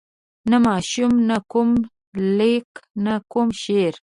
[0.49, 1.69] نه ماشوم نه کوم
[2.37, 2.69] لیک
[3.05, 3.93] نه کوم شعر.